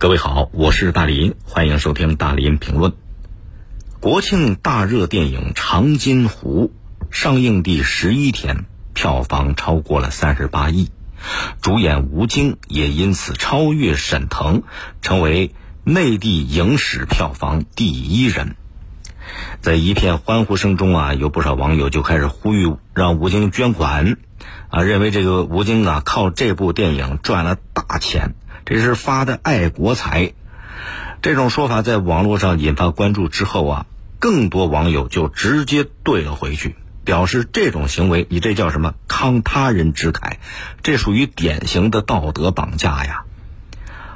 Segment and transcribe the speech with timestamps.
[0.00, 2.92] 各位好，我是大林，欢迎收听大林评论。
[3.98, 6.70] 国庆大热电影《长津湖》
[7.10, 10.92] 上映第十一天，票房超过了三十八亿，
[11.60, 14.62] 主演吴京也因此超越沈腾，
[15.02, 15.52] 成为
[15.82, 18.54] 内地影史票房第一人。
[19.60, 24.16] 在一片欢呼声中啊，有不少网友就开始呼吁让吴京捐款，
[24.68, 28.36] 啊，认为这个吴京啊靠这部电影赚了大钱。
[28.68, 30.34] 这是发的爱国财，
[31.22, 33.86] 这种说法在网络上引发关注之后啊，
[34.18, 40.34] 更多网友就直接怼了回去，表示这种行为你这叫什么慷他人之慨，
[40.82, 43.22] 这属于典型的道德绑架呀。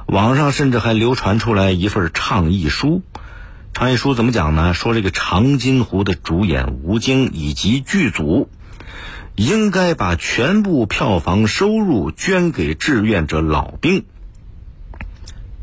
[0.05, 3.01] 网上甚至还流传出来一份倡议书，
[3.73, 4.75] 倡议书怎么讲呢？
[4.75, 8.51] 说这个长津湖的主演吴京以及剧组
[9.35, 14.05] 应该把全部票房收入捐给志愿者老兵。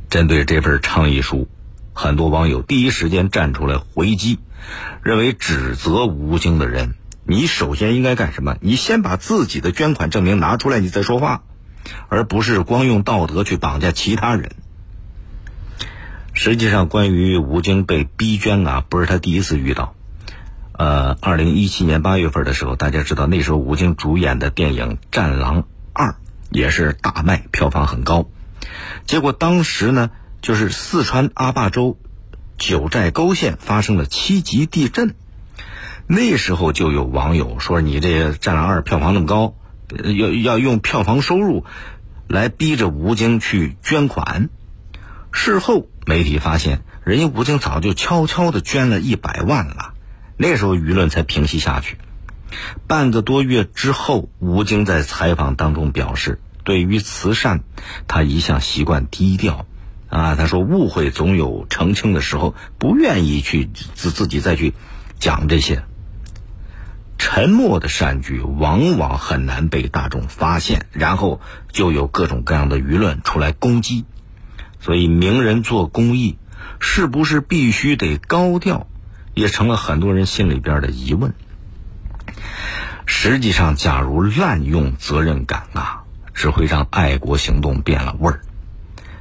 [0.09, 1.47] 针对这份倡议书，
[1.93, 4.39] 很多网友第一时间站出来回击，
[5.03, 8.57] 认为指责吴京的人，你首先应该干什么？
[8.61, 11.43] 你先把自己的捐款证明拿出来，你再说话，
[12.07, 14.51] 而不是光用道德去绑架其他人。
[16.33, 19.93] 实际上，关于吴京被逼捐啊，不是他第一次遇到。
[20.71, 26.11] 呃，二零一七年八月份的时候，大家知道那时候吴京主演的电影《战狼二》
[26.49, 28.27] 也是大卖，票房很高。
[29.05, 31.97] 结果当时呢，就是四川阿坝州
[32.57, 35.15] 九寨沟县发生了七级地震，
[36.07, 39.55] 那时候就有网友说：“你这《战狼二》票房那么高，
[40.17, 41.65] 要要用票房收入
[42.27, 44.49] 来逼着吴京去捐款。”
[45.31, 49.93] 事后媒体发现，人家吴京早就悄悄的捐了一百万了，
[50.37, 51.97] 那时候舆论才平息下去。
[52.87, 56.39] 半个多月之后，吴京在采访当中表示。
[56.69, 57.63] 对于慈善，
[58.07, 59.65] 他一向习惯低调，
[60.07, 64.75] 啊，他说误会总有澄清的时候，不愿意去自自己再去
[65.17, 65.83] 讲这些。
[67.17, 71.41] 沉默的善举往往很难被大众发现，然后
[71.71, 74.05] 就有各种各样的舆论出来攻击。
[74.79, 76.37] 所以，名人做公益
[76.79, 78.85] 是不是必须得高调，
[79.33, 81.33] 也成了很多人心里边的疑问。
[83.07, 85.98] 实际上，假如滥用责任感啊。
[86.39, 88.39] 只会让爱国行动变了味儿。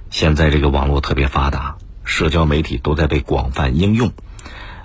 [0.08, 4.12] 现在这个网络特别发达，社交媒体都在被广泛应用，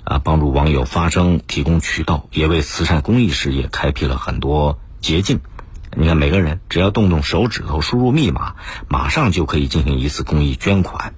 [0.03, 5.41] 啊，帮助网友发声，提供渠道，也为慈善公益事业开辟了很多捷径。
[5.95, 8.55] 你看，每个人只要动动手指头，输入密码，
[8.87, 11.13] 马上就可以进行一次公益捐款。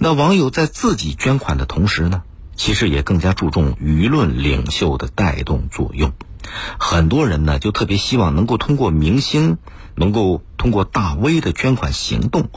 [0.00, 2.24] 那网友在自己捐款的同时呢，
[2.56, 6.12] 其实也更加注重舆论领袖的带动作用。
[6.78, 9.58] 很多人呢，就特别希望能够通过明星。
[9.94, 12.48] 能够通过大 V 的捐款行动，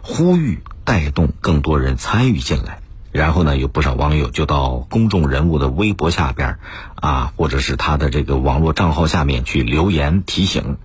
[0.00, 2.80] 呼吁带动更多人参与进来，
[3.12, 6.58] 然后呢，有不少网友就到公众人物的微博下边，
[6.94, 10.78] 啊，或者是他的这个网络账号下面去留言提醒。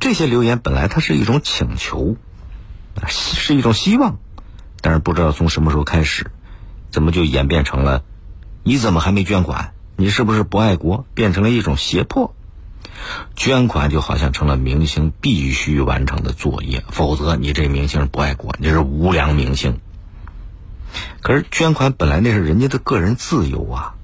[0.00, 2.16] 这些留言本来它是一种请求，
[3.06, 4.16] 是一种希望，
[4.80, 6.30] 但是不知道从什么时候开始，
[6.90, 8.02] 怎么就演变成了，
[8.62, 9.74] 你怎么还没捐款？
[9.96, 11.06] 你是不是不爱国？
[11.14, 12.34] 变成了一种胁迫。
[13.34, 19.78] 捐款就好像成了明星必须完成的作业，否则你这明星不爱国，你是无良明星。
[21.20, 23.94] 可是捐款本来那是人家的个人自由啊，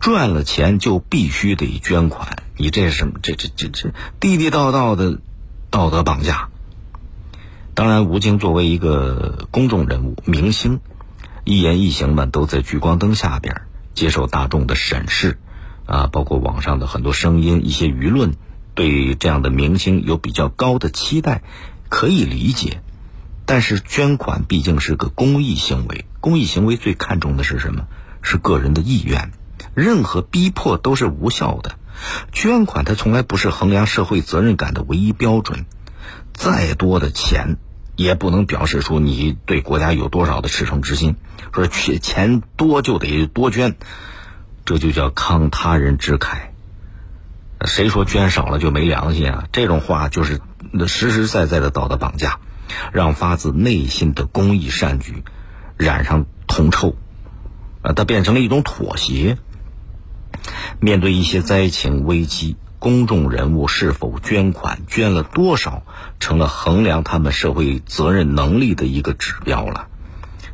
[0.00, 3.14] 赚了钱就必须得捐款，你这是什么？
[3.22, 3.90] 这这这这
[4.20, 5.20] 地地道道的
[5.70, 6.48] 道德绑架。
[7.74, 10.80] 当然，吴京作为一个公众人物、明星，
[11.44, 13.62] 一言一行嘛都在聚光灯下边
[13.94, 15.38] 接受大众的审视。
[15.86, 18.34] 啊，包括网上的很多声音，一些舆论
[18.74, 21.42] 对这样的明星有比较高的期待，
[21.88, 22.80] 可以理解。
[23.44, 27.86] 但是捐款毕竟是个公益行为，公益行为最看重的是什么？
[28.22, 29.32] 是个人的意愿，
[29.74, 31.78] 任何逼迫都是无效的。
[32.32, 35.66] 捐款它从来不是衡量社会责任感的唯一标准，
[36.32, 37.58] 再多的钱
[37.96, 41.16] 也不能表示出你对国家有多少的赤诚之心。
[41.52, 43.76] 说钱钱多就得多捐。
[44.66, 46.38] 这就叫慷他人之慨。
[47.66, 49.44] 谁说捐少了就没良心啊？
[49.52, 50.40] 这种话就是
[50.86, 52.40] 实实在在的道德绑架，
[52.90, 55.22] 让发自内心的公益善举
[55.76, 56.96] 染上铜臭，
[57.82, 59.36] 啊，它变成了一种妥协。
[60.80, 65.84] 面对一些灾情危机，公众人物是否捐款、捐了多少，
[66.20, 69.86] 成了衡量他们社会责任能力的一个指标了。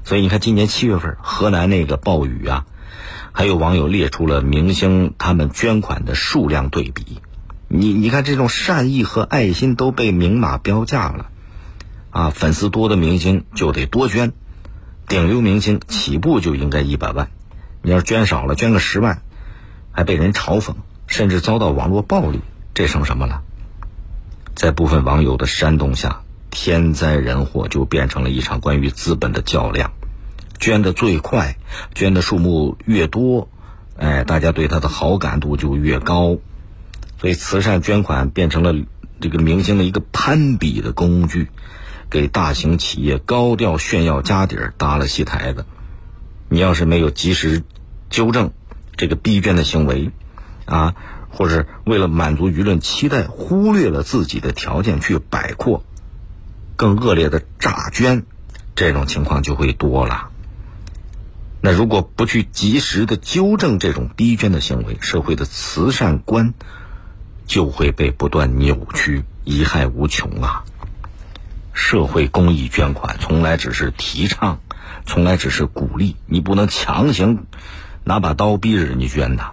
[0.04, 2.66] 所以你看，今年七月份河南那个暴雨啊。
[3.32, 7.20] 还有网友列出了明星他们捐款的数量对比，
[7.66, 11.30] 你你看这种善意和爱心都被明码标价了，
[12.10, 14.32] 啊，粉丝多的明星就得多捐，
[15.08, 17.28] 顶流明星起步就应该一百万，
[17.82, 19.20] 你要是捐少了，捐个十万，
[19.90, 20.74] 还被人嘲讽，
[21.10, 22.40] 甚至遭到网络暴力，
[22.72, 23.42] 这成什么了？
[24.54, 29.92] 在部分网友的煽动下，天灾人祸就变成了一场关于资本的较量，
[30.60, 31.56] 捐的最快，
[31.94, 33.48] 捐的数目越多，
[33.98, 36.38] 哎，大家对他的好感度就越高，
[37.18, 38.72] 所以慈善捐款变成了
[39.20, 41.48] 这个明星的一个攀比的工具，
[42.08, 45.66] 给大型企业高调炫耀家底儿搭了戏台子。
[46.48, 47.64] 你要是没有及时
[48.10, 48.52] 纠正
[48.96, 50.10] 这个逼捐的行为，
[50.70, 50.94] 啊。
[51.32, 55.84] 或者为了满足舆论期待，忽略了自己的条件去摆阔，
[56.74, 58.24] 更恶劣的诈捐，
[58.74, 60.30] 这种情况就会多了。
[61.60, 66.52] 那如果不去及时的纠正这种逼捐的行为，社会的慈善观
[67.46, 70.64] 就会被不断扭曲，贻害无穷啊！
[71.72, 74.58] 社会公益捐款从来只是提倡，
[75.06, 77.46] 从来只是鼓励，你不能强行
[78.02, 79.52] 拿把刀逼着人家捐的。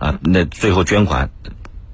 [0.00, 1.30] 啊，那最后捐款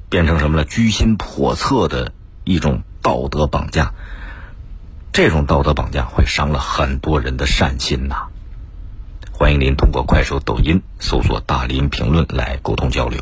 [0.08, 0.64] 变成什么了？
[0.64, 2.12] 居心叵测的
[2.44, 3.92] 一种道德绑架，
[5.12, 8.28] 这种道德绑架会伤了很多人的善心呐。
[9.32, 13.20] 欢迎您通过快手、抖音搜索“大林评论”来沟通交流。